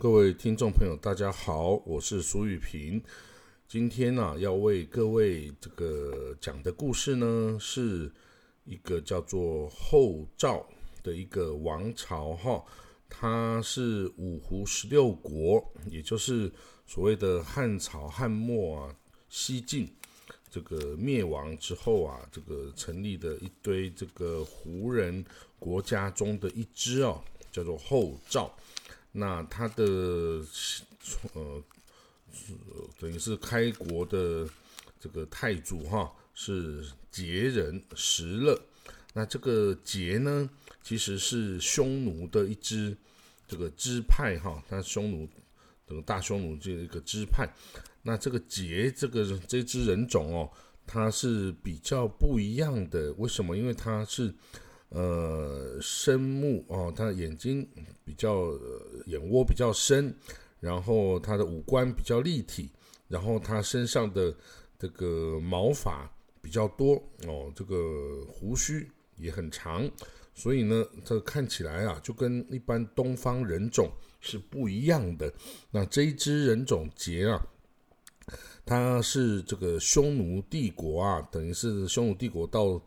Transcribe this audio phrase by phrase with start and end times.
[0.00, 3.02] 各位听众朋友，大家好，我是苏玉平。
[3.68, 8.10] 今天呢，要为各位这个讲的故事呢，是
[8.64, 10.66] 一个叫做后赵
[11.02, 12.64] 的一个王朝哈。
[13.10, 16.50] 它是五胡十六国，也就是
[16.86, 18.96] 所谓的汉朝、汉末啊、
[19.28, 19.86] 西晋
[20.50, 25.22] 这个灭亡之后啊，这个成立的一堆这个胡人
[25.58, 27.22] 国家中的一支哦，
[27.52, 28.50] 叫做后赵。
[29.12, 29.82] 那他的
[31.34, 31.62] 呃，
[32.98, 34.48] 等于是开国的
[35.00, 38.60] 这个太祖哈，是羯人石勒。
[39.12, 40.48] 那这个羯呢，
[40.82, 42.96] 其实是匈奴的一支
[43.48, 45.28] 这个支派哈，那匈奴
[45.86, 47.48] 这个大匈奴这一个支派。
[48.02, 50.50] 那这个羯这个这支人种哦，
[50.86, 53.12] 它是比较不一样的。
[53.14, 53.56] 为什么？
[53.56, 54.32] 因为它是。
[54.90, 57.64] 呃，深目哦，他的眼睛
[58.04, 58.50] 比较
[59.06, 60.12] 眼窝比较深，
[60.58, 62.68] 然后他的五官比较立体，
[63.06, 64.34] 然后他身上的
[64.76, 66.10] 这个毛发
[66.42, 66.94] 比较多
[67.28, 69.88] 哦，这个胡须也很长，
[70.34, 75.32] 所以呢，这看起来啊，就跟一般东方人种是不一样的。
[75.70, 77.40] 那这一只人种杰啊，
[78.66, 82.82] 它是这个匈奴帝国啊，等于是匈奴帝国到。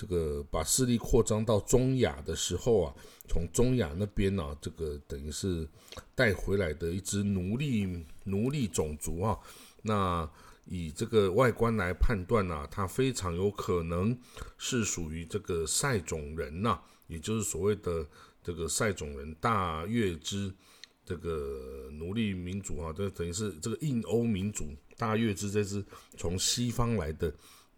[0.00, 2.94] 这个把势力扩张到中亚的时候啊，
[3.28, 5.68] 从中亚那边呢，这个等于是
[6.14, 9.38] 带回来的一支奴隶奴隶种族啊。
[9.82, 10.26] 那
[10.64, 14.18] 以这个外观来判断呢，它非常有可能
[14.56, 18.06] 是属于这个塞种人呐，也就是所谓的
[18.42, 20.50] 这个塞种人大月支
[21.04, 25.84] 这个奴隶民族啊，这等于是这个印欧民族大月支这支
[26.16, 27.30] 从西方来的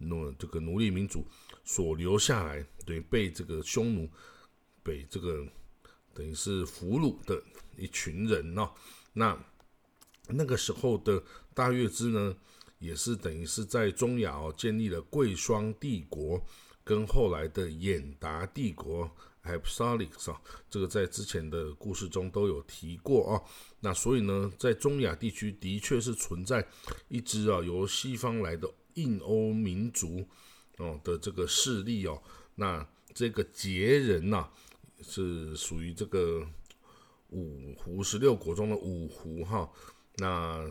[0.08, 1.24] 奴这个奴隶民族。
[1.64, 4.10] 所留下来，等于被这个匈奴
[4.82, 5.46] 被这个
[6.12, 7.40] 等于是俘虏的
[7.76, 8.68] 一群人哦。
[9.12, 9.38] 那
[10.26, 11.22] 那个时候的
[11.54, 12.36] 大月支呢，
[12.80, 16.44] 也是等于是在中亚哦建立了贵霜帝国，
[16.82, 19.08] 跟后来的衍达帝国
[19.42, 23.42] a p s o l i s 啊，这个在之前的故事中都有提过啊。
[23.78, 26.66] 那所以呢，在中亚地区的确是存在
[27.06, 30.24] 一支啊由西方来的印欧民族。
[30.78, 32.20] 哦的这个势力哦，
[32.54, 34.48] 那这个羯人呐
[35.02, 36.44] 是属于这个
[37.28, 39.70] 五胡十六国中的五胡哈，
[40.16, 40.66] 那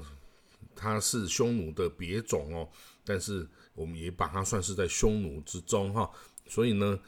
[0.75, 2.67] 他是匈奴的别种哦，
[3.05, 6.11] 但是我们也把它算是在匈奴之中哈，
[6.47, 6.99] 所以呢，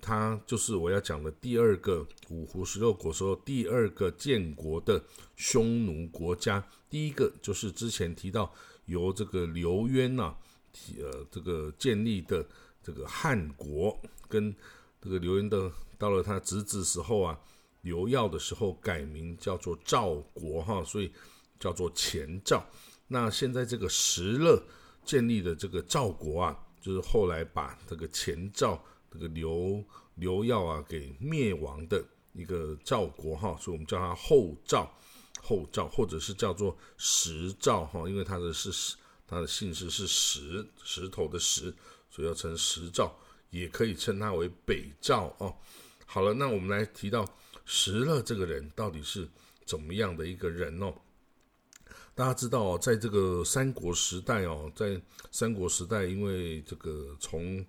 [0.00, 5.02] 它就是我要讲的第二个五胡十六国时候第二个建国的
[5.36, 10.36] 匈奴国家，第一个就是之前提到由这个刘渊呐。
[10.98, 12.44] 呃，这个建立的
[12.82, 13.96] 这个汉国，
[14.28, 14.54] 跟
[15.00, 17.38] 这个刘渊的到了他侄子时候啊，
[17.82, 21.12] 刘耀的时候改名叫做赵国哈，所以
[21.60, 22.64] 叫做前赵。
[23.06, 24.62] 那现在这个石勒
[25.04, 28.82] 建立的这个赵国啊，就是后来把这个前赵
[29.12, 29.84] 这个刘
[30.14, 34.90] 刘耀啊给灭亡的一个赵国哈，所以我们叫它后赵，
[35.42, 38.96] 后赵或者是叫做石赵哈，因为它的是石。
[39.32, 41.74] 他的姓氏是石，石头的石，
[42.10, 43.16] 所以要称石赵，
[43.48, 45.56] 也可以称他为北赵哦。
[46.04, 47.26] 好了，那我们来提到
[47.64, 49.26] 石勒这个人到底是
[49.64, 50.92] 怎么样的一个人哦？
[52.14, 55.00] 大家知道，在这个三国时代哦，在
[55.30, 57.64] 三国时代，因为这个从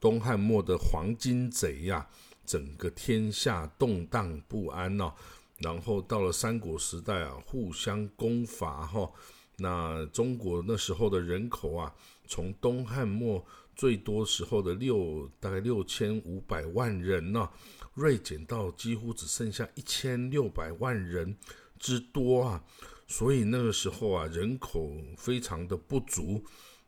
[0.00, 2.08] 东汉末的黄巾贼呀，
[2.46, 5.12] 整个天下动荡不安哦，
[5.58, 9.12] 然后到了三国时代啊，互相攻伐哈。
[9.58, 11.94] 那中国那时候的人口啊，
[12.26, 13.44] 从东汉末
[13.76, 17.48] 最多时候的六大概六千五百万人呢，
[17.94, 21.36] 锐减到几乎只剩下一千六百万人
[21.78, 22.64] 之多啊。
[23.06, 26.42] 所以那个时候啊，人口非常的不足。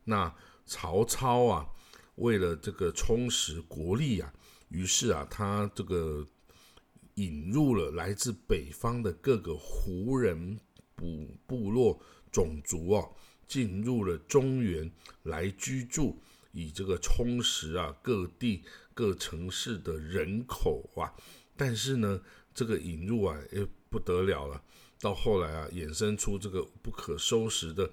[0.05, 1.67] 那曹操啊，
[2.17, 4.33] 为了这个充实国力啊，
[4.71, 6.27] 于是啊，他这个
[7.17, 10.59] 引入了来自北方的各个胡人
[10.97, 12.01] 部部落。
[12.35, 13.09] 种族啊，
[13.47, 14.91] 进入了中原
[15.23, 16.21] 来居住，
[16.51, 21.15] 以这个充实啊各地各城市的人口啊。
[21.57, 22.21] 但是呢，
[22.53, 24.61] 这个引入啊，也不得了了。
[24.99, 27.89] 到后来啊，衍生出这个不可收拾的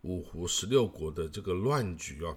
[0.00, 2.34] 五胡十六国的这个乱局啊。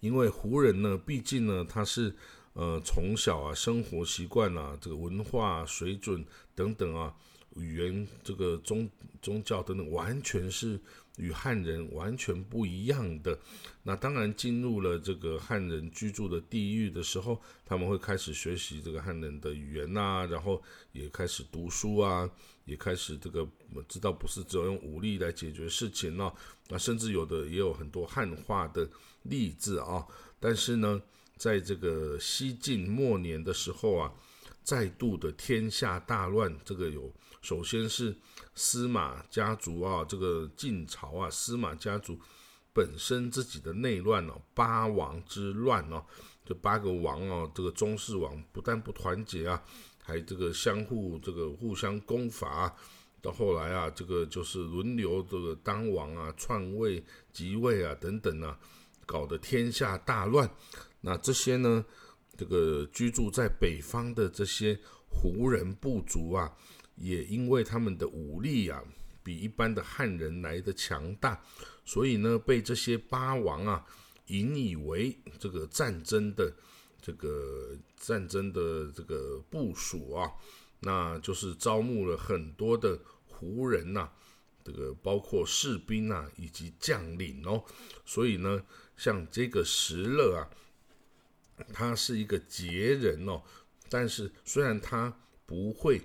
[0.00, 2.16] 因为胡人呢，毕竟呢，他是
[2.54, 6.24] 呃从小啊生活习惯啊，这个文化水准
[6.54, 7.14] 等等啊。
[7.56, 8.88] 语言、这个宗
[9.20, 10.78] 宗教等等，完全是
[11.16, 13.38] 与汉人完全不一样的。
[13.82, 20.62] 那当然进入了这个汉人居住的地域的时候，他们会开始学习这个汉人的语言呐，然后
[20.92, 22.28] 也开始读书啊，
[22.64, 26.32] 也开始这个我们知道不是只有用武力来解决事情了。
[26.68, 28.88] 那甚至有的也有很多汉化的
[29.24, 30.06] 例子啊。
[30.40, 31.00] 但是呢，
[31.36, 34.12] 在这个西晋末年的时候啊。
[34.64, 38.16] 再度的天下大乱，这个有首先是
[38.54, 42.18] 司马家族啊，这个晋朝啊，司马家族
[42.72, 46.02] 本身自己的内乱哦，八王之乱哦，
[46.44, 49.62] 这八个王哦，这个宗室王不但不团结啊，
[50.02, 52.74] 还这个相互这个互相攻伐，
[53.20, 58.58] 到后来啊，这个就是轮流这个当王啊，篡位即位啊等等啊，
[59.04, 60.48] 搞得天下大乱。
[61.00, 61.84] 那这些呢？
[62.34, 66.50] 这个居住在北方的这些胡人部族啊，
[67.02, 68.80] 也因为他们的武力啊，
[69.24, 71.42] 比一般的汉人来的强大，
[71.84, 73.84] 所以呢，被这些八王啊
[74.28, 76.54] 引以为这个战争的
[77.00, 80.30] 这个战争的这个部署啊，
[80.78, 82.96] 那就是招募了很多的
[83.26, 84.08] 胡人呐，
[84.64, 87.64] 这个包括士兵啊以及将领哦，
[88.06, 88.64] 所以呢，
[88.96, 90.48] 像这个石勒啊。
[91.72, 93.40] 他是一个杰人哦，
[93.88, 95.14] 但是虽然他
[95.46, 96.00] 不会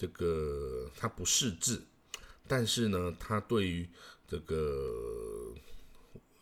[0.00, 1.82] 这个，他不识字，
[2.48, 3.86] 但是呢，他对于
[4.26, 5.54] 这个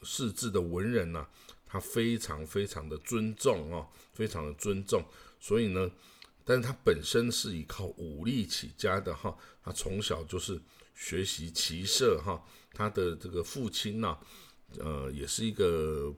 [0.03, 1.27] 识字的文人呐，
[1.67, 5.03] 他非常非常的尊重哦，非常的尊重。
[5.41, 5.91] 所以呢，
[6.45, 10.61] 但是他本身是以靠武力起家的哈，他从小就是
[10.95, 12.41] 学习骑射哈，
[12.73, 14.17] 他的这个父亲呐，
[14.79, 16.15] 呃，也是一个。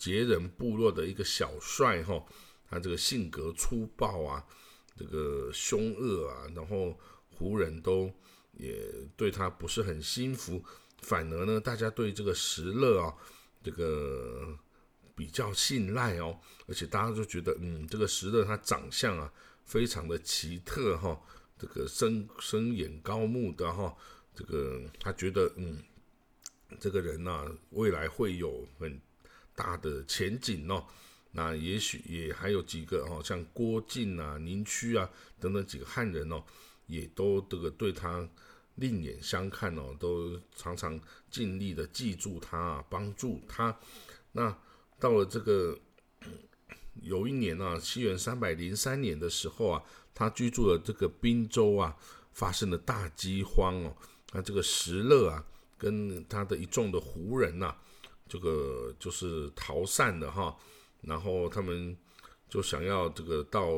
[0.00, 2.24] 羯人部落的一个小帅哈，
[2.70, 4.46] 他这个性格粗暴啊，
[4.98, 6.98] 这个凶恶啊，然后
[7.30, 8.12] 胡人都
[8.52, 8.76] 也
[9.16, 10.62] 对他不是很心服，
[11.02, 13.14] 反而呢，大家对这个石勒啊，
[13.62, 14.58] 这个
[15.14, 19.32] 比较信赖哦，而且大家都觉得，嗯，这个石勒他长相啊，
[19.64, 21.18] 非常的奇特哈，
[21.56, 23.96] 这个深深眼高目的哈，
[24.34, 25.80] 这个他觉得，嗯，
[26.80, 29.00] 这个人呐，未来会有很。
[29.58, 30.86] 大的前景哦，
[31.38, 35.08] 那也许也还有几个哦，像郭靖啊、宁屈啊
[35.38, 36.42] 等等几个汉人哦，
[36.88, 38.28] 也都这个对他
[38.74, 41.00] 另眼相看哦，都常常
[41.30, 43.78] 尽力的记住他啊，帮助他。
[44.32, 44.52] 那
[44.98, 45.78] 到了这个
[47.02, 51.96] 有一年啊，西元三百零三年的时候啊，他居住的这个滨州啊，
[52.32, 53.96] 发生了大饥荒哦，
[54.32, 55.46] 那这个石勒啊，
[55.78, 57.76] 跟他的一众的胡人呐。
[58.28, 60.54] 这个就是逃散的哈，
[61.00, 61.96] 然后他们
[62.48, 63.68] 就想要这个到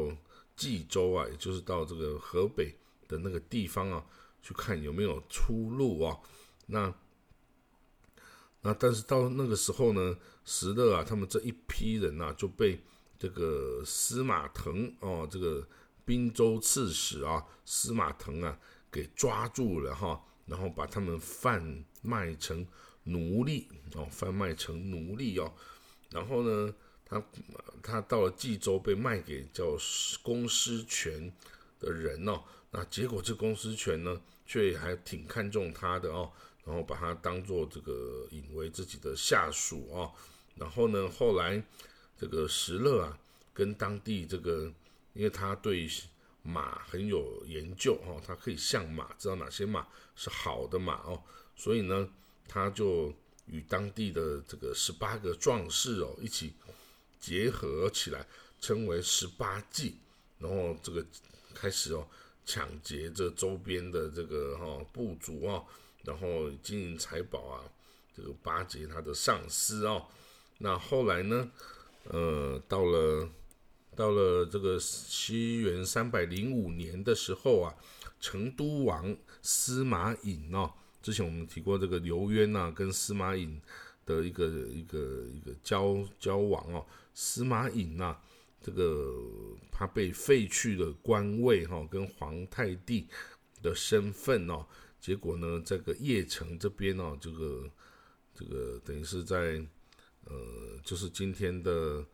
[0.56, 2.74] 冀州啊，也就是到这个河北
[3.08, 4.04] 的那个地方啊，
[4.42, 6.18] 去看有没有出路啊。
[6.66, 6.94] 那
[8.62, 12.80] 那但是到那个时候呢，石勒啊，他们这一批人呐，就被
[13.18, 15.66] 这个司马腾哦，这个
[16.04, 18.58] 滨州刺史啊，司马腾啊，
[18.90, 22.66] 给抓住了哈，然后把他们贩卖成。
[23.04, 25.50] 奴隶哦，贩卖成奴隶哦，
[26.10, 26.72] 然后呢，
[27.10, 27.22] 他
[27.82, 29.76] 他到了冀州被卖给叫
[30.22, 31.30] 公司权
[31.80, 32.40] 的人哦，
[32.70, 36.30] 那结果这公司权呢，却还挺看重他的哦，
[36.64, 40.12] 然后把他当做这个引为自己的下属哦，
[40.54, 41.60] 然后呢，后来
[42.16, 43.18] 这个石勒啊，
[43.52, 44.72] 跟当地这个，
[45.12, 45.88] 因为他对
[46.42, 51.20] 马很有研究哦，他可以相马，知道哪些马是好的马哦，
[51.56, 52.08] 所以呢。
[52.52, 53.14] 他就
[53.46, 56.52] 与当地的这个十八个壮士哦一起
[57.20, 58.26] 结合起来，
[58.60, 59.96] 称为十八骑，
[60.38, 61.04] 然后这个
[61.54, 62.06] 开始哦
[62.46, 65.62] 抢劫这周边的这个哈部族啊，
[66.02, 67.62] 然后金银财宝啊，
[68.16, 70.06] 这个巴结他的上司哦。
[70.58, 71.50] 那后来呢，
[72.04, 73.28] 呃，到了
[73.94, 77.74] 到了这个西元三百零五年的时候啊，
[78.20, 80.72] 成都王司马颖哦。
[81.02, 83.60] 之前我们提过这个刘渊呐，跟司马颖
[84.10, 86.84] 的一个一个一个交交往哦。
[87.14, 88.16] 司马颖呐，
[88.60, 89.14] 这个
[89.70, 93.06] 他被废去的官位哈，跟皇太帝
[93.62, 94.66] 的身份哦。
[94.98, 97.70] 结果呢，这个邺城这边哦，这个
[98.34, 99.64] 这个等于是在
[100.24, 100.34] 呃，
[100.84, 102.04] 就是今天的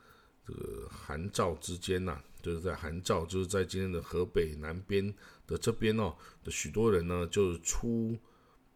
[0.46, 5.14] 这个韩赵之间呐，就是在韩赵，就是在今天的河北南边
[5.46, 8.16] 的这边哦的许多人呢，就出。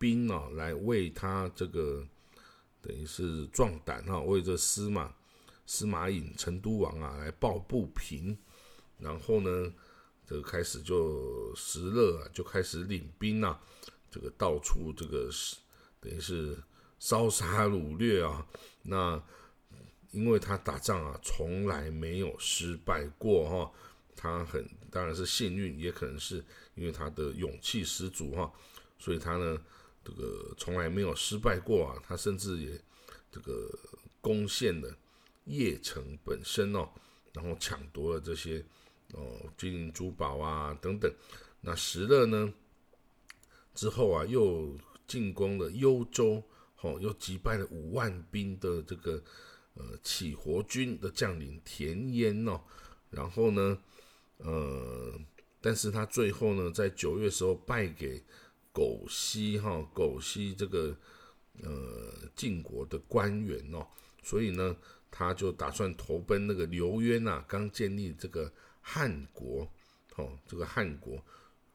[0.01, 2.03] 兵啊，来为他这个
[2.83, 5.15] 等于是壮胆哈，为这司马
[5.67, 8.37] 司马颖成都王啊来抱不平，
[8.99, 9.73] 然后呢，
[10.27, 13.61] 这个开始就石勒啊就开始领兵啊，
[14.11, 15.57] 这个到处这个是
[16.01, 16.57] 等于是
[16.99, 18.47] 烧杀掳掠啊。
[18.83, 19.23] 那
[20.11, 23.73] 因为他打仗啊从来没有失败过哈，
[24.17, 26.45] 他很当然是幸运，也可能是
[26.75, 28.53] 因为他的勇气十足哈，
[28.99, 29.57] 所以他呢
[30.05, 32.03] 这个从来没有失败过啊。
[32.07, 32.81] 他甚至也
[33.31, 33.71] 这个
[34.21, 34.95] 攻陷了
[35.47, 36.89] 邺城本身哦，
[37.33, 38.65] 然后抢夺了这些。
[39.13, 41.13] 哦，金银珠宝啊，等等。
[41.61, 42.55] 那石勒呢？
[43.75, 44.79] 之后啊，又
[45.09, 46.41] 进攻了幽州，
[46.81, 49.21] 哦，又击败了五万兵的这个
[49.75, 52.61] 呃起活军的将领田淹哦。
[53.11, 53.77] 然后呢，
[54.37, 55.21] 呃，
[55.61, 58.23] 但是他最后呢，在九月时候败给
[58.73, 60.97] 狗西哈，狗西这个
[61.63, 63.87] 呃晋国的官员哦，
[64.23, 64.77] 所以呢，
[65.11, 68.53] 他就打算投奔那个刘渊呐，刚建立这个。
[68.83, 69.71] 汉国，
[70.17, 71.23] 哦，这个汉国，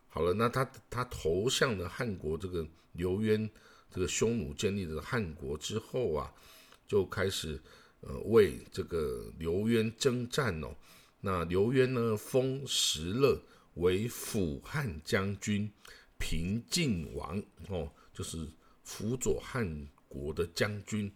[0.09, 3.47] 好了，那他他投向了汉国，这个刘渊，
[3.91, 6.33] 这个匈奴建立的汉国之后啊，
[6.87, 7.61] 就开始
[8.01, 10.75] 呃为这个刘渊征战哦。
[11.21, 13.39] 那刘渊呢，封石勒
[13.75, 15.71] 为辅汉将军、
[16.27, 17.39] 平晋王
[17.69, 18.47] 哦，就是
[18.81, 21.11] 辅佐汉国的将军，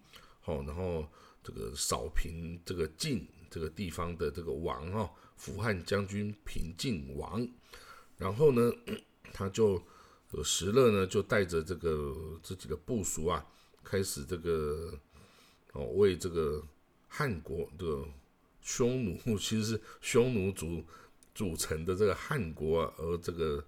[0.45, 1.03] 哦，然后
[1.41, 5.09] 这个扫平这个晋这个地方的这个王哦。
[5.35, 7.47] 扶汉将军平晋王，
[8.17, 8.71] 然后呢，
[9.33, 9.81] 他就
[10.43, 13.43] 石勒呢就带着这个自己的部属啊，
[13.83, 14.93] 开始这个
[15.71, 16.63] 哦为这个
[17.07, 18.05] 汉国的
[18.61, 20.85] 匈奴， 其实是匈奴族
[21.33, 23.65] 组成的这个汉国啊，而这个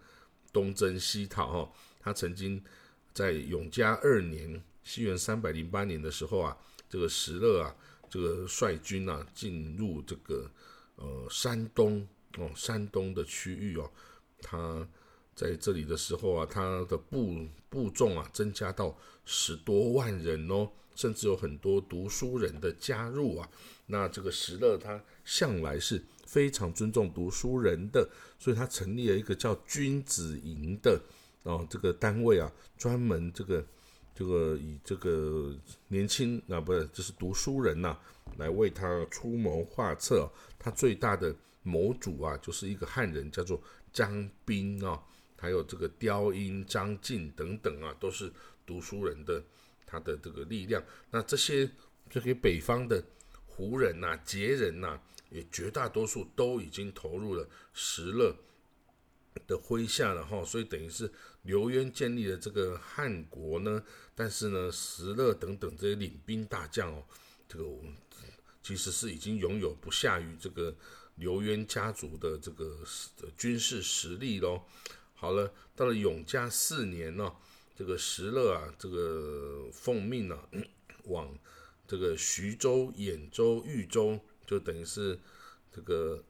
[0.52, 1.72] 东征西讨哈。
[2.00, 2.64] 他曾经
[3.14, 6.58] 在永嘉二年（西元三百零八年）的时候啊，
[6.90, 7.76] 这个石勒啊，
[8.10, 10.50] 这个率军啊进入这个。
[10.98, 13.90] 呃，山东哦，山东的区域哦，
[14.40, 14.88] 他
[15.42, 18.96] 在这里的时候啊，他的部部众啊增加到
[19.26, 23.50] 十多万人哦，甚至有很多读书人的加入啊。
[23.88, 28.08] 那这个石勒他向来是非常尊重读书人的，
[28.38, 31.02] 所以他成立了一个叫君子营的
[31.42, 33.66] 哦这个单位啊，专门这个
[34.14, 35.52] 这个以这个
[35.88, 37.98] 年轻啊不是就是读书人呐。
[38.38, 44.98] 来为他出谋划策，他最大的谋主啊，就是一个汉人，叫做张斌啊，
[45.42, 48.32] 还有这个雕鹰张晋等等啊，都是
[48.66, 49.44] 读书人的
[49.86, 50.82] 他的这个力量。
[51.10, 51.68] 那这些
[52.10, 53.04] 这些北方的
[53.48, 58.36] 胡人呐、羯人呐，也绝大多数都已经投入了石勒
[59.48, 63.84] 的麾下了哈，所以等于是刘渊建立了这个汉国呢，
[64.14, 67.04] 但是呢，石勒等等这些领兵大将哦，
[67.50, 67.92] 这个我们。
[68.64, 70.72] 其实是已经拥有不下于这个
[71.16, 72.78] 刘渊家族的这个
[73.36, 74.62] 军事实力喽。
[75.22, 77.32] 好了，到了永嘉四年呢，
[77.76, 80.36] 这个石勒啊，这个奉命呢，
[81.06, 81.32] 往
[81.88, 85.20] 这个徐州、兖州、豫州，就等于是
[85.72, 86.24] 这个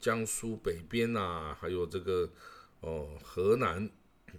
[0.00, 2.30] 江苏北边呐，还有这个
[2.82, 3.90] 哦河南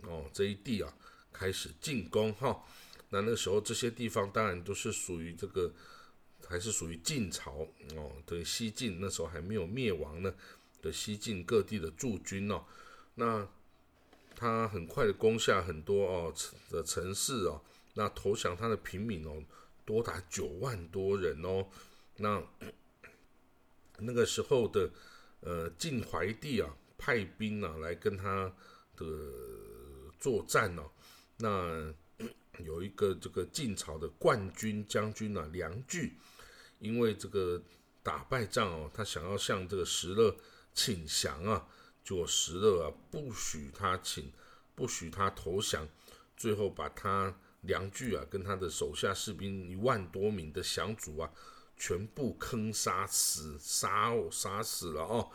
[0.03, 0.93] 哦这一地啊，
[1.33, 2.63] 开始进攻哈。
[3.09, 5.69] 那那时候这些地方当然都是属于这个。
[6.49, 10.33] 还是属于晋朝哦，对西晋那时候还没有灭亡呢
[10.81, 12.65] 的西晋各地的驻军哦，
[13.15, 13.47] 那
[14.35, 16.33] 他很快的攻下很多哦
[16.69, 17.61] 的城市哦，
[17.93, 19.43] 那投降他的平民哦
[19.85, 21.67] 多达九万多人哦，
[22.17, 22.43] 那
[23.99, 24.89] 那个时候的
[25.41, 28.51] 呃晋怀帝啊派兵啊来跟他
[28.95, 29.05] 的
[30.19, 30.89] 作战哦，
[31.37, 31.93] 那
[32.63, 36.17] 有一个这个晋朝的冠军将军啊梁据。
[36.79, 37.61] 因为这个
[38.01, 40.35] 打败仗哦，他想要向这个石勒
[40.73, 41.67] 请降啊，
[42.03, 44.31] 结果石勒啊不许他请，
[44.75, 45.87] 不许他投降，
[46.35, 51.31] 最后把他梁据啊跟他的手下士兵一万多名的降卒啊，
[51.77, 55.29] 全部坑杀死，杀杀死了哦。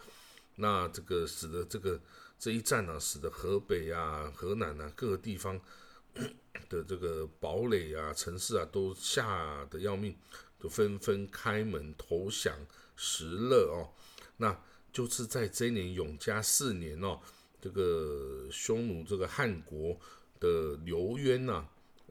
[0.57, 2.01] 那这个使得这个
[2.39, 5.61] 这一战呢，使得河北啊、河南啊各个地方
[6.69, 10.17] 的这个堡垒啊、城市啊都吓得要命。
[10.59, 12.57] 都纷纷开门投降
[12.97, 13.93] 石勒哦，
[14.39, 14.59] 那
[14.97, 17.21] 就是在这一年永嘉四年哦，
[17.61, 19.95] 这个匈奴这个汉国
[20.41, 21.69] 的刘渊呐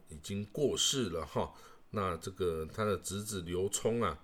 [0.08, 1.52] 已经过世了哈，
[1.90, 4.16] 那这个他的侄子刘聪啊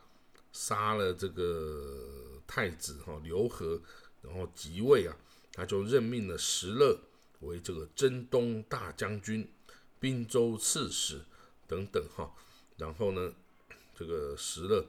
[0.52, 3.82] 杀了这个太子哈刘和，
[4.20, 5.16] 然后即位啊，
[5.54, 6.96] 他就任命了石勒
[7.40, 9.50] 为这个征东大将军、
[9.98, 11.20] 滨州刺史
[11.66, 12.32] 等等哈，
[12.76, 13.34] 然后呢。
[13.94, 14.84] 这个石勒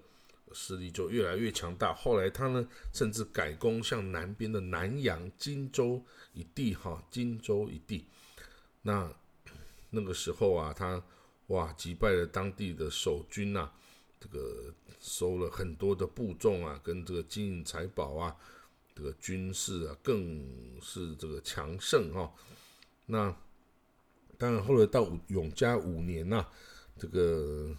[0.51, 1.93] 势力就越来越强大。
[1.93, 8.07] 后来他呢，甚至改攻向南边的南阳、荆州一地，哈，荆州一地。
[8.81, 9.12] 那
[9.89, 11.03] 那个时候啊，他
[11.47, 13.71] 哇击败了当地的守军呐，
[14.19, 18.35] 这个收了很多的部众啊，跟这个金银财宝啊，
[18.95, 22.33] 这个军事啊，更是这个强盛哈。
[23.05, 23.35] 那
[24.38, 26.45] 当然后来到永嘉五年呐，
[26.97, 27.75] 这个。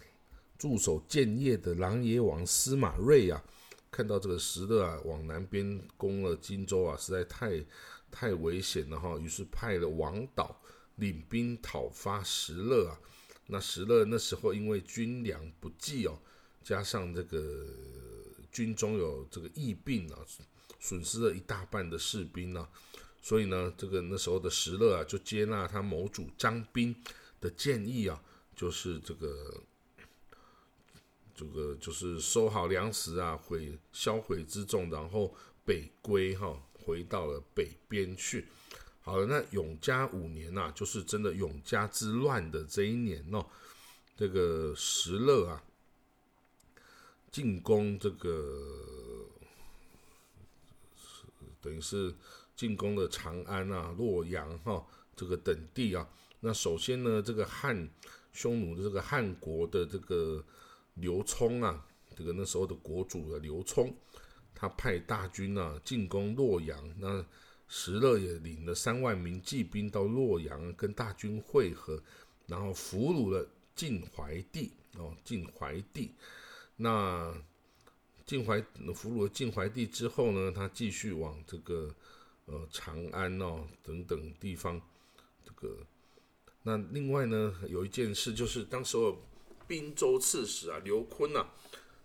[0.57, 3.43] 驻守建业的琅琊王司马睿啊，
[3.91, 7.63] 看到这个石勒啊往南边攻了荆州啊，实在太
[8.09, 10.59] 太危险了哈，于是派了王导
[10.95, 12.97] 领兵讨伐石勒啊。
[13.47, 16.17] 那石勒那时候因为军粮不济哦，
[16.63, 17.67] 加上这个
[18.51, 20.19] 军中有这个疫病啊，
[20.79, 22.67] 损失了一大半的士兵啊，
[23.21, 26.95] 所以呢，这个那时候的石勒啊就接纳他谋主张斌
[27.41, 28.23] 的建议啊，
[28.55, 29.61] 就是这个。
[31.35, 38.47] 这个就是收好粮食啊，毁销毁之众，然后北归哈，回到了北边去。
[39.01, 43.45] 好了，那永嘉五年呐，就是真的永嘉之乱的这一年哦。
[44.15, 45.61] 这个石勒啊，
[47.29, 49.27] 进攻这个，
[51.59, 52.15] 等于是
[52.55, 54.87] 进攻了长安啊、洛阳哈
[55.17, 56.07] 这个等地啊。
[56.39, 57.89] 那首先呢，这个汉
[58.31, 60.41] 匈奴的这个汉国的这个。
[60.95, 61.85] 刘聪啊，
[62.15, 63.93] 这个那时候的国主的刘聪，
[64.53, 66.77] 他派大军啊进攻洛阳。
[66.97, 67.25] 那
[67.67, 72.01] 石勒也领了三万名骑兵到洛阳跟大军会合，
[72.47, 76.11] 然后俘虏了晋怀帝哦，晋怀帝。
[76.77, 77.35] 那
[78.25, 78.61] 晋怀
[78.93, 81.93] 俘虏了晋怀帝之后呢，他继续往这个
[82.45, 84.81] 呃长安哦等等地方。
[85.43, 85.77] 这个
[86.63, 89.17] 那另外呢，有一件事就是当时候。
[89.67, 91.47] 滨州刺史啊，刘坤呐，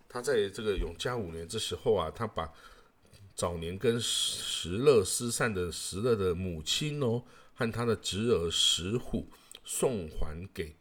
[0.09, 2.53] 他在这个永嘉五年这时候啊，他把
[3.35, 7.23] 早年跟石勒失散的石勒的母亲哦，
[7.55, 9.27] 和他的侄儿石虎
[9.65, 10.75] 送还给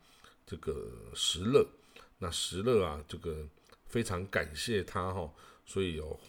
[0.46, 1.68] 这个石勒。
[2.18, 3.48] 那石勒啊，这个
[3.88, 5.34] 非常感谢他哈，
[5.66, 6.20] 所以有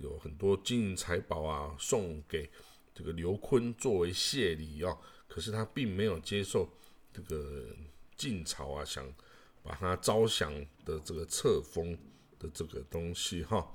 [0.00, 2.50] 有很多金银财宝啊送给
[2.94, 4.96] 这个刘坤作为谢礼啊。
[5.26, 6.68] 可是他并没有接受
[7.12, 7.66] 这个
[8.16, 9.04] 晋朝啊想。
[9.68, 10.50] 把他招降
[10.86, 11.92] 的这个册封
[12.38, 13.70] 的这个东西哈，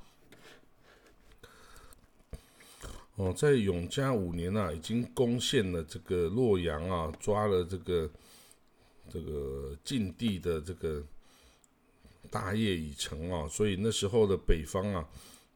[3.15, 8.09] 哦，在永嘉五年啊，已经攻陷了这个洛阳啊，抓了这个
[9.07, 11.03] 这个晋地的这个
[12.31, 15.07] 大业已成啊，所以那时候的北方啊，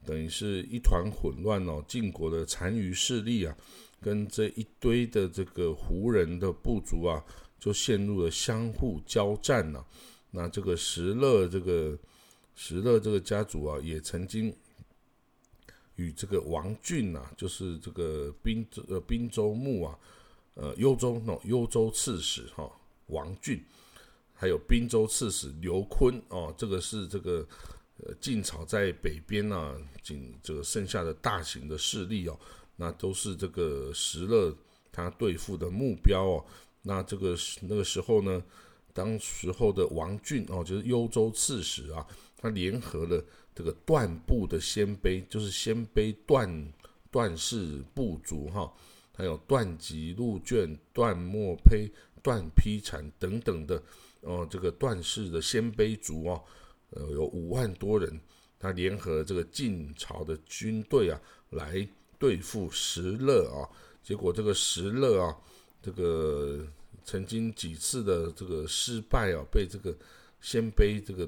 [0.06, 3.58] 等于是一团混乱哦，晋国的残余势力啊，
[4.00, 7.26] 跟这一堆的这个胡人的部族啊，
[7.58, 9.84] 就陷入了相互交战了。
[10.30, 11.98] 那这个石勒这个
[12.54, 14.54] 石勒这个家族啊，也曾经
[15.96, 19.98] 与这个王俊啊，就是这个滨呃滨州牧啊，
[20.56, 22.70] 呃幽州喏幽州刺史哈
[23.08, 23.64] 王俊，
[24.34, 27.48] 还有滨州刺史刘坤哦，这个是这个
[28.04, 32.38] 呃晋朝在北边啊，仅这个剩下的大型的势力哦，
[32.76, 34.54] 那都是这个石勒
[34.92, 36.46] 他对付的目标哦。
[36.82, 38.44] 那这个那个时候呢？
[38.98, 42.04] 当时候的王俊哦，就是幽州刺史啊，
[42.36, 46.74] 他联合了这个段部的鲜卑，就是鲜卑段
[47.12, 48.74] 段氏部族哈，
[49.14, 51.88] 还有段吉、陆卷、段墨胚、
[52.24, 53.80] 段丕产等等的
[54.22, 56.44] 哦，这个段氏的鲜卑族哦，
[56.90, 58.20] 呃，有五万多人，
[58.58, 63.70] 他联合这个晋朝的军队啊，来对付石勒啊，
[64.02, 65.38] 结果这个石勒啊，
[65.84, 66.66] 这个。
[67.08, 69.96] 曾经几次的这个失败啊，被这个
[70.42, 71.28] 鲜卑这个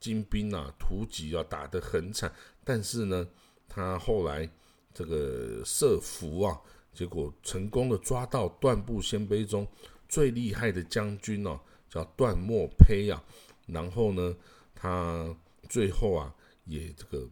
[0.00, 2.30] 金兵啊突击啊打得很惨，
[2.64, 3.24] 但是呢，
[3.68, 4.50] 他后来
[4.92, 6.60] 这个设伏啊，
[6.92, 9.64] 结果成功的抓到段部鲜卑中
[10.08, 13.22] 最厉害的将军哦，叫段墨胚啊，
[13.66, 14.34] 然后呢，
[14.74, 15.32] 他
[15.68, 17.24] 最后啊也这个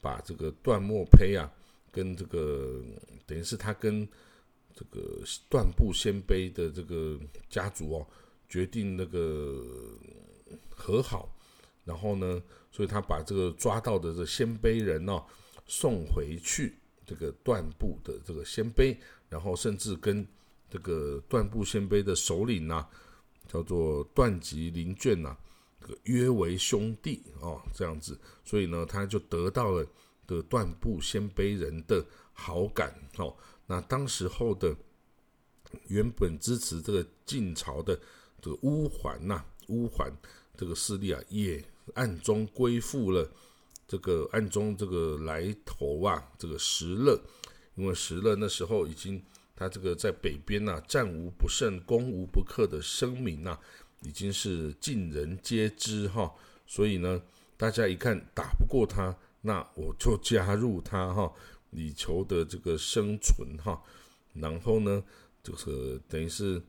[0.00, 1.48] 把这个段墨胚啊
[1.92, 2.82] 跟这个
[3.24, 4.08] 等于是他跟。
[4.74, 8.06] 这个段部鲜卑的这个家族哦，
[8.48, 9.62] 决定那个
[10.68, 11.28] 和好，
[11.84, 15.24] 然后呢，所以他把这个抓到的这鲜卑人哦
[15.66, 16.74] 送回去
[17.06, 18.96] 这个段部的这个鲜卑，
[19.28, 20.26] 然后甚至跟
[20.68, 22.84] 这个段部鲜卑的首领呐，
[23.46, 25.36] 叫做段吉林卷呐，
[25.80, 29.86] 这个约为兄弟哦，这样子，所以呢，他就得到了
[30.26, 33.36] 的段部鲜卑人的好感哦。
[33.66, 34.76] 那当时候的
[35.88, 37.98] 原本支持这个晋朝的
[38.40, 40.12] 这个乌桓呐，乌桓
[40.56, 43.28] 这个势力啊，也暗中归附了
[43.88, 47.20] 这个暗中这个来头啊，这个石勒，
[47.74, 49.22] 因为石勒那时候已经
[49.56, 53.58] 他这个在北边呐，战无不胜、攻无不克的声名呐，
[54.02, 56.32] 已经是尽人皆知哈。
[56.66, 57.20] 所以呢，
[57.56, 61.32] 大家一看打不过他，那我就加入他哈，
[61.74, 63.82] 以求的这个生存哈。
[64.32, 65.04] 然后呢，
[65.42, 66.62] 就是等于是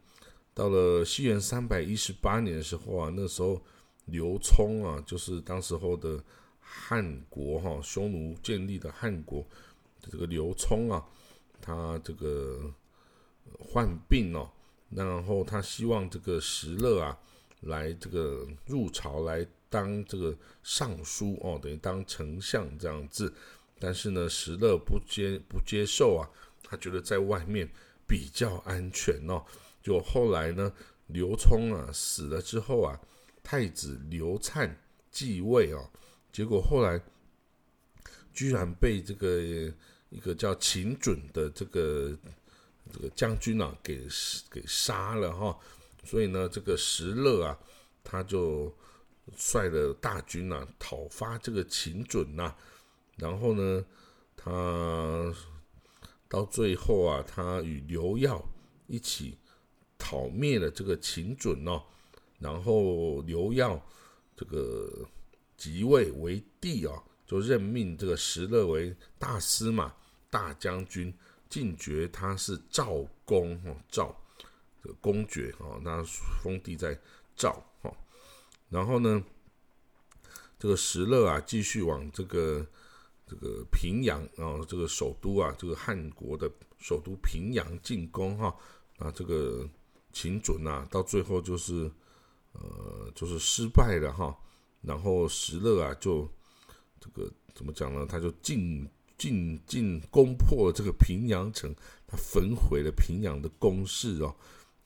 [0.54, 3.62] 到了西元三百一十八年的时候啊，那时候
[4.06, 6.24] 刘聪啊，就是当时候的
[6.60, 9.46] 汉国哈，匈奴建立的汉国，
[10.00, 11.04] 这个刘聪啊，
[11.60, 12.72] 他这个
[13.58, 14.50] 患病哦，
[14.90, 17.18] 然后他希望这个石勒啊，
[17.62, 23.34] 来这个入朝来当这个尚书哦，等于当丞相这样子，
[23.80, 26.30] 但是呢，石勒不接不接受啊。
[26.68, 27.70] 他觉得在外面
[28.08, 29.46] 比较安全哦。
[29.84, 30.74] 就后来呢，
[31.08, 33.00] 刘聪啊死了之后啊，
[33.44, 34.70] 太子刘粲
[35.12, 35.88] 继位哦。
[36.32, 37.00] 结果后来
[38.34, 39.40] 居然被这个
[40.10, 42.18] 一个叫秦准的这个
[42.92, 44.08] 这个将军啊给
[44.50, 45.56] 给杀了哈。
[46.04, 47.60] 所以呢，这个石勒啊，
[48.04, 48.76] 他就
[49.38, 52.56] 率了大军啊讨伐这个秦准呐。
[53.16, 53.86] 然后呢，
[54.36, 55.34] 他。
[56.28, 58.44] 到最后啊，他与刘耀
[58.88, 59.38] 一起
[59.98, 61.82] 讨灭了这个秦准哦，
[62.40, 63.80] 然后刘耀
[64.36, 65.08] 这个
[65.56, 69.96] 即位为帝啊，就任命这个石勒为大司马、
[70.30, 71.14] 大将军，
[71.48, 74.14] 进爵他是赵公哦，赵
[74.82, 76.04] 这个公爵哦，那
[76.44, 77.00] 封地在
[77.36, 77.96] 赵哦，
[78.68, 79.24] 然后呢，
[80.58, 82.66] 这个石勒啊，继续往这个。
[83.28, 88.56] 这个平阳啊，这个首都啊，这个汉国的首都平阳进攻哈
[88.98, 89.68] 啊，这个
[90.14, 91.92] 秦准呐，到最后就是
[92.52, 94.38] 呃，就是失败了哈。
[94.82, 96.30] 然后石勒啊，就
[97.00, 98.06] 这个怎么讲呢？
[98.08, 101.74] 他就进进进攻破这个平阳城，
[102.06, 104.36] 他焚毁了平阳的宫室哦，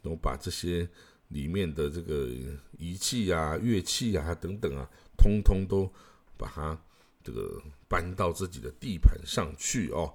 [0.02, 0.88] 然后把这些
[1.28, 2.30] 里面的这个
[2.78, 5.92] 仪器啊、乐器啊等等啊，通通都
[6.38, 6.82] 把它。
[7.30, 10.12] 这个搬到自己的地盘上去哦，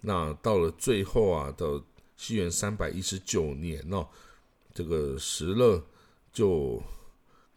[0.00, 1.80] 那到了最后啊，到
[2.16, 4.04] 西元三百一十九年哦，
[4.74, 5.80] 这个石勒
[6.32, 6.82] 就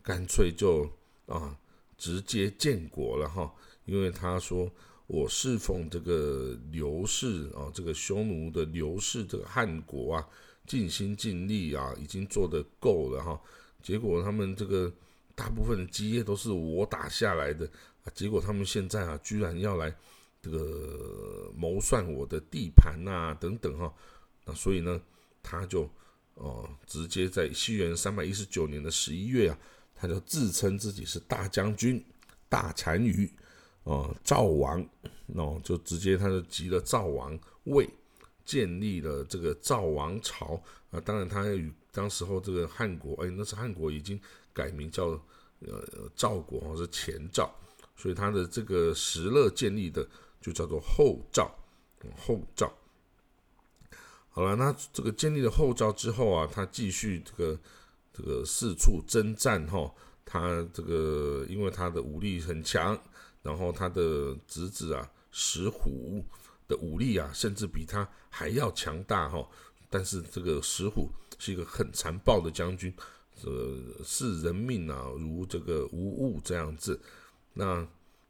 [0.04, 0.88] 干脆就
[1.26, 1.58] 啊
[1.98, 3.52] 直接建国了哈，
[3.86, 4.72] 因为他说
[5.08, 10.28] 我侍奉这个刘氏啊，这个匈奴的刘氏这个汉国啊，
[10.68, 13.42] 尽心尽力啊，已经做得够了哈，
[13.82, 14.94] 结果他们这个
[15.34, 17.68] 大部分的基业都是我打下来的。
[18.04, 19.94] 啊结果他们现在啊，居然要来
[20.42, 23.94] 这个谋算我的地盘呐，等等哈，
[24.46, 25.02] 那所以呢，
[25.44, 25.90] 他就
[26.36, 29.58] 哦，直接在西元三百一十九年的十一月啊，
[29.94, 32.02] 他就自称自己是大将军、
[32.48, 33.30] 大单于
[33.84, 34.82] 哦，赵王
[35.36, 37.90] 哦，就直接他就即了赵王位，
[38.46, 41.02] 建立了这个赵王朝啊。
[41.02, 44.18] 当然，他与当时候这个汉国，哎，那是汉国已经
[44.54, 45.08] 改名叫
[45.60, 47.54] 呃赵国哦，是前赵。
[48.00, 50.08] 所以他的这个石勒建立的
[50.40, 51.54] 就叫做后赵，
[52.16, 52.74] 后赵。
[54.30, 57.60] 好了，那这个建立了后赵之后啊，他继续这个
[58.14, 59.94] 这个四处征战哈。
[60.24, 62.98] 他这个因为他的武力很强，
[63.42, 66.24] 然后他的侄子啊石虎
[66.70, 69.46] 的武力啊，甚至比他还要强大哈。
[69.90, 72.94] 但是这个石虎是一个很残暴的将军，
[73.44, 76.98] 呃，视人命啊如这个无物这样子。
[77.60, 77.86] 那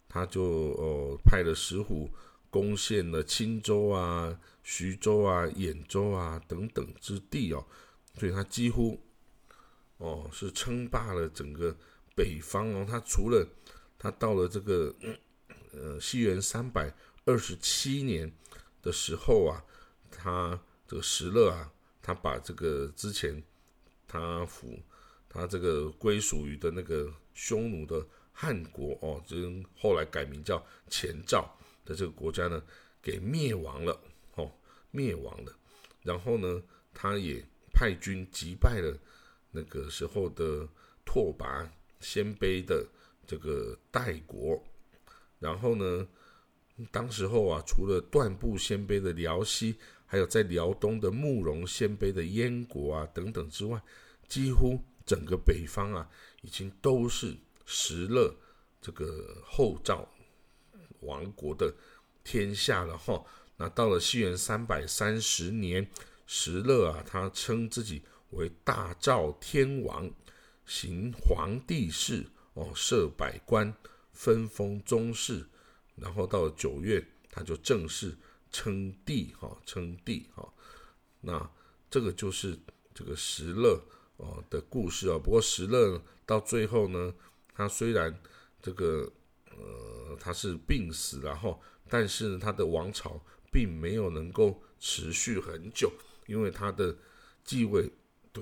[0.08, 2.10] 他就哦派了石虎
[2.50, 7.64] 攻陷了青州啊、徐州啊、兖州啊等等之地哦，
[8.18, 9.00] 所以他几乎
[9.98, 11.78] 哦是称霸了整个
[12.16, 12.84] 北方哦。
[12.90, 13.48] 他除了
[14.00, 15.16] 他到了这个嗯
[15.74, 16.92] 呃西元三百
[17.26, 18.32] 二十七年
[18.82, 19.64] 的时候啊，
[20.10, 23.44] 他这个石勒啊，他把这个之前
[24.08, 24.80] 他府
[25.30, 28.04] 他这个归属于的那个匈奴的。
[28.42, 29.36] 汉国哦，这
[29.78, 32.64] 后来改名叫前赵的这个国家呢，
[33.02, 34.00] 给灭亡了
[34.36, 34.50] 哦，
[34.92, 35.54] 灭亡了。
[36.04, 38.98] 然后呢，他也派军击败了
[39.52, 40.66] 那个时候的
[41.04, 41.68] 拓跋
[42.00, 42.88] 鲜卑的
[43.28, 44.64] 这个代国。
[45.38, 46.08] 然后呢，
[46.94, 49.76] 当时候啊，除了段部鲜卑的辽西，
[50.06, 53.82] 还有在辽东的慕容鲜卑的燕国啊等等之外，
[54.30, 56.10] 几乎整个北方啊，
[56.42, 57.36] 已经都是。
[57.72, 58.34] 石勒
[58.82, 60.10] 这个后赵
[61.02, 61.72] 王国的
[62.24, 63.24] 天下了哈，
[63.58, 65.88] 那到了西元三百三十年，
[66.26, 68.02] 石勒啊，他称自己
[68.32, 70.10] 为大赵天王，
[70.66, 73.72] 行皇帝事哦，设百官，
[74.14, 75.46] 分封宗室，
[75.96, 78.18] 然后到了九月，他就正式
[78.52, 80.52] 称帝哈，称帝哈。
[81.22, 81.52] 那
[81.88, 82.58] 这个就是
[82.96, 83.80] 这个石勒
[84.18, 85.20] 哦的故事啊。
[85.20, 87.14] 不过石勒到最后呢，
[87.60, 88.18] 他虽然
[88.62, 89.12] 这个
[89.52, 95.92] 呃他是病死然后，但是他的王朝并没有能够持续很久，
[96.26, 96.98] 因为他的
[97.44, 97.92] 继位
[98.32, 98.42] 的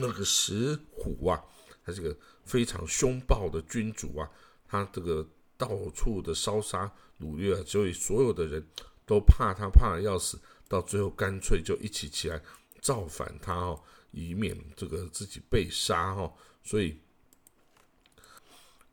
[0.00, 1.40] 那个石虎啊，
[1.84, 4.28] 他这个非常凶暴的君主啊，
[4.66, 5.24] 他这个
[5.56, 8.66] 到处的烧杀掳掠啊，所以所有的人
[9.06, 10.36] 都怕他，怕的要死。
[10.66, 12.42] 到最后，干脆就一起起来
[12.80, 16.32] 造反他哦，以免这个自己被杀哦。
[16.64, 16.98] 所以，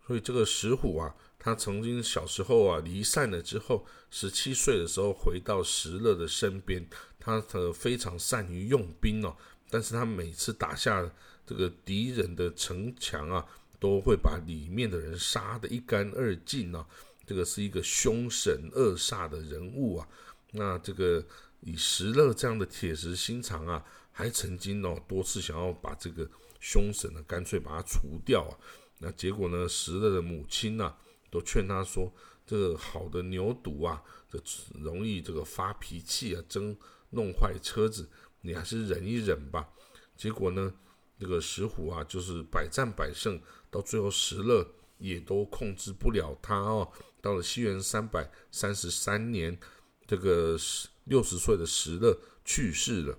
[0.10, 6.84] 所以这个石虎啊，他曾经小时候啊离散了之后，十七岁的时候回到石勒的身边，
[7.20, 9.38] 他的非常善于用兵哦。
[9.70, 11.08] 但是他每次打下
[11.46, 13.46] 这个敌人的城墙啊，
[13.80, 16.84] 都会把里面的人杀得一干二净哦。
[17.28, 20.08] 这个是一个凶神恶煞的人物啊。
[20.50, 21.24] 那这个。
[21.62, 26.26] 以石勒这样的铁石心肠啊，还曾经哦多次想要把这个
[26.62, 28.56] 凶神呢干脆把它除掉啊。
[29.00, 30.96] 那结果呢，石勒的母亲呐
[31.32, 32.14] 都劝他说
[32.46, 34.40] ：“这个好的牛犊啊，这
[34.80, 36.78] 容易这个发脾气啊，争
[37.10, 38.08] 弄坏车子，
[38.42, 39.68] 你还是忍一忍吧。”
[40.16, 40.74] 结果呢，
[41.18, 44.68] 这个石虎啊就是百战百胜，到最后石勒
[45.00, 46.92] 也都控制不了他哦。
[47.22, 49.58] 到了西元三百三十三年，
[50.06, 50.88] 这个石。
[51.06, 53.18] 六十岁的石勒去世了，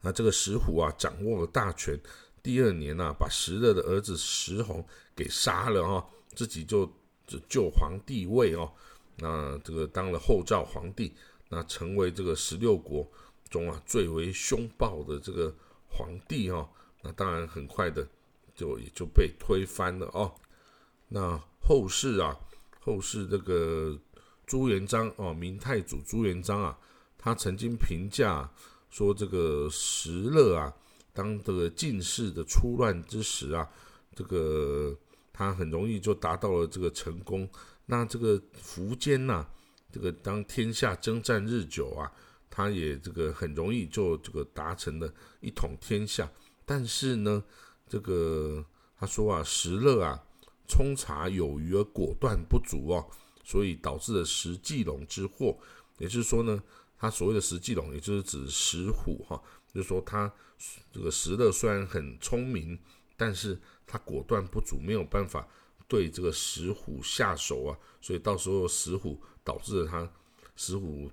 [0.00, 1.96] 那这个石虎啊掌握了大权。
[2.46, 6.86] 第二年啊，把石勒的儿子石弘给杀了哈，自己就
[7.26, 8.70] 就救皇帝位哦。
[9.16, 11.12] 那这个当了后赵皇帝，
[11.48, 13.04] 那成为这个十六国
[13.50, 15.52] 中啊最为凶暴的这个
[15.88, 16.68] 皇帝哦。
[17.02, 18.06] 那当然很快的
[18.54, 20.32] 就也就被推翻了哦。
[21.08, 22.38] 那后世啊，
[22.78, 23.98] 后世这个。
[24.46, 26.78] 朱元璋哦，明太祖朱元璋啊，
[27.18, 28.48] 他曾经评价
[28.90, 30.72] 说，这个石勒啊，
[31.16, 33.66] 当这个进士的出乱之时啊，
[34.14, 34.94] 这个
[35.32, 37.48] 他很容易就达到了这个成功。
[37.86, 39.46] 那这个苻坚呐，
[39.90, 42.12] 这个当天下征战日久啊，
[42.50, 46.30] 他也这个很容易就这个达成了一统天下。
[46.66, 47.42] 但是呢，
[47.88, 48.62] 这个
[48.98, 50.22] 他说啊，石勒啊，
[50.68, 53.04] 冲茶有余而果断不足哦。
[53.48, 55.56] 所以导致了石季龙之祸，
[55.98, 56.60] 也就是说呢，
[56.98, 59.40] 他所谓的石季龙，也就是指石虎哈，
[59.76, 60.32] 就是说他
[60.90, 62.78] 这个石勒虽然很聪明，
[63.16, 65.46] 但是他果断不足，没有办法
[65.86, 70.10] 对这个石虎下手啊，所以到时候石虎导致了他
[70.56, 71.10] 石虎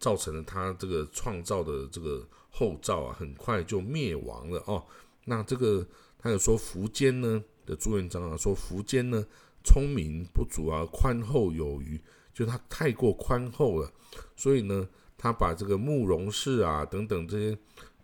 [0.00, 4.84] 造成了他这个创造的这个后赵啊，很快就灭亡了哦。
[5.24, 5.86] 那这个
[6.18, 9.24] 他有说苻坚呢的朱元璋啊，说苻坚呢。
[9.66, 11.98] 聪明不足啊，宽厚有余，
[12.34, 13.90] 就他太过宽厚了，
[14.36, 17.58] 所以呢，他把这个慕容氏啊等等这些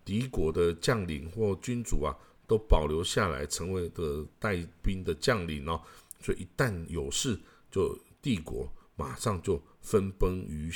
[0.04, 5.80] 敌国的将领或君主啊，都保留下来，成为的带兵的将领哦。
[6.20, 7.38] 所以一旦有事，
[7.70, 10.70] 就帝国马上就分崩于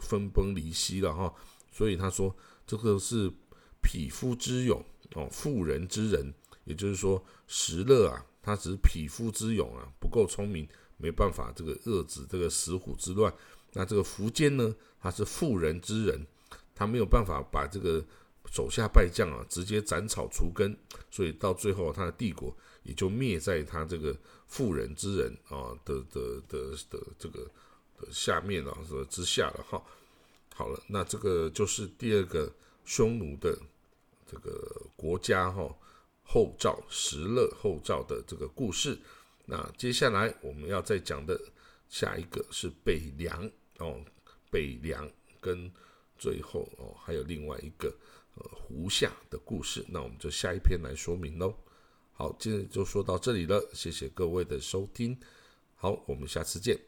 [0.00, 1.32] 分崩离析了哈。
[1.70, 2.34] 所以他说，
[2.66, 3.30] 这个是
[3.82, 6.32] 匹夫之勇哦，妇人之仁，
[6.64, 8.24] 也就是说，石勒啊。
[8.42, 10.68] 他只是匹夫之勇啊，不够聪明，
[10.98, 13.34] 没办法这个遏制这个石虎之乱。
[13.76, 16.26] 那这个苻坚呢，他是妇人之仁，
[16.74, 18.02] 他没有办法把这个
[18.50, 20.74] 手下败将啊直接斩草除根，
[21.10, 27.40] 所以到最后他的帝国也就灭在他这个妇人之仁啊的的的的这个
[28.00, 29.82] 的下面了，是之下了哈。
[30.54, 32.50] 好了，那这个就是第二个
[32.86, 33.58] 匈奴的
[34.26, 35.68] 这个国家哈。
[36.28, 38.98] 后赵石勒后赵的这个故事，
[39.44, 41.40] 那接下来我们要再讲的
[41.88, 44.00] 下一个是北凉哦，
[44.50, 45.10] 北凉
[45.40, 45.70] 跟
[46.18, 47.94] 最后哦还有另外一个
[48.34, 51.54] 呃胡夏的故事，那我们就下一篇来说明喽。
[52.12, 55.18] 好，今天就说到这里了，谢谢各位的收听，
[55.74, 56.78] 好，我们下次见。